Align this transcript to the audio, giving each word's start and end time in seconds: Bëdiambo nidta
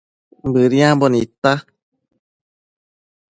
Bëdiambo 0.53 1.05
nidta 1.11 1.53